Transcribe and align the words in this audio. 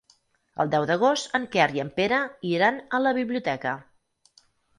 El 0.63 0.69
deu 0.75 0.87
d'agost 0.91 1.35
en 1.39 1.45
Quer 1.55 1.67
i 1.75 1.83
en 1.83 1.91
Pere 1.99 2.23
iran 2.53 2.81
a 2.97 3.03
la 3.05 3.13
biblioteca. 3.19 3.77